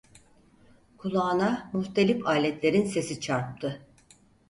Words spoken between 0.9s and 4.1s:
Kulağına muhtelif aletlerin sesi çarptı.